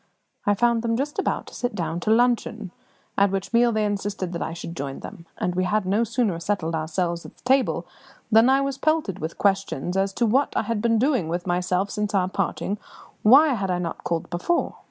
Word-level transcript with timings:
I 0.47 0.55
found 0.55 0.81
them 0.81 0.97
just 0.97 1.19
about 1.19 1.45
to 1.45 1.53
sit 1.53 1.75
down 1.75 1.99
to 1.99 2.09
luncheon, 2.09 2.71
at 3.19 3.29
which 3.29 3.53
meal 3.53 3.71
they 3.71 3.85
insisted 3.85 4.33
that 4.33 4.41
I 4.41 4.51
should 4.51 4.75
join 4.75 5.01
them; 5.01 5.27
and 5.37 5.53
we 5.53 5.65
had 5.65 5.85
no 5.85 6.03
sooner 6.03 6.39
settled 6.39 6.73
ourselves 6.73 7.23
at 7.23 7.37
the 7.37 7.43
table 7.43 7.85
than 8.31 8.49
I 8.49 8.61
was 8.61 8.79
pelted 8.79 9.19
with 9.19 9.37
questions 9.37 9.95
as 9.95 10.11
to 10.13 10.25
what 10.25 10.57
I 10.57 10.63
had 10.63 10.81
been 10.81 10.97
doing 10.97 11.29
with 11.29 11.45
myself 11.45 11.91
since 11.91 12.15
our 12.15 12.27
parting; 12.27 12.79
why 13.21 13.49
had 13.49 13.69
I 13.69 13.77
not 13.77 14.03
called 14.03 14.27
before? 14.31 14.77